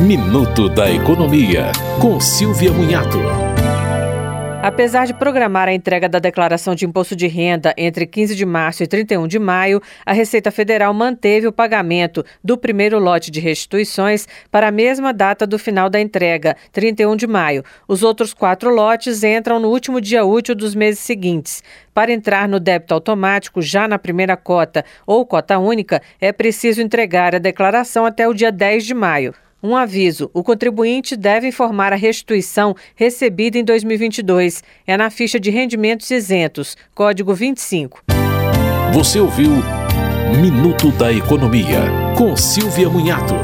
[0.00, 3.18] Minuto da Economia, com Silvia Munhato.
[4.62, 8.82] Apesar de programar a entrega da declaração de imposto de renda entre 15 de março
[8.82, 14.28] e 31 de maio, a Receita Federal manteve o pagamento do primeiro lote de restituições
[14.50, 17.64] para a mesma data do final da entrega, 31 de maio.
[17.88, 21.62] Os outros quatro lotes entram no último dia útil dos meses seguintes.
[21.94, 27.34] Para entrar no débito automático já na primeira cota ou cota única, é preciso entregar
[27.34, 29.32] a declaração até o dia 10 de maio.
[29.66, 34.62] Um aviso: o contribuinte deve informar a restituição recebida em 2022.
[34.86, 38.04] É na ficha de rendimentos isentos, código 25.
[38.92, 39.50] Você ouviu
[40.40, 41.80] Minuto da Economia,
[42.16, 43.34] com Silvia Munhato.